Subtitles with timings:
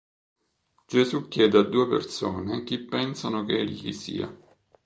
[0.87, 4.35] Gesù chiede a due persone chi pensano che egli sia.